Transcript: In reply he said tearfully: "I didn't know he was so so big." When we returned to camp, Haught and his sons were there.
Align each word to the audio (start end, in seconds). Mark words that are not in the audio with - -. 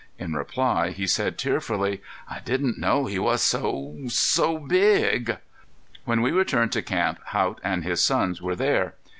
In 0.17 0.33
reply 0.33 0.89
he 0.89 1.05
said 1.05 1.37
tearfully: 1.37 2.01
"I 2.27 2.39
didn't 2.39 2.79
know 2.79 3.05
he 3.05 3.19
was 3.19 3.43
so 3.43 3.95
so 4.07 4.57
big." 4.57 5.37
When 6.05 6.23
we 6.23 6.31
returned 6.31 6.71
to 6.71 6.81
camp, 6.81 7.19
Haught 7.27 7.61
and 7.63 7.83
his 7.83 8.01
sons 8.01 8.41
were 8.41 8.55
there. 8.55 8.95